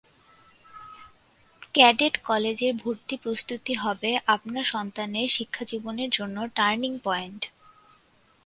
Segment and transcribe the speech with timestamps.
[1.73, 7.41] Cadet কলেজের ভর্তি প্রস্তুতি হবে আপনার সন্তানের শিক্ষাজীবনের জন্য টার্নিং পয়েন্ট।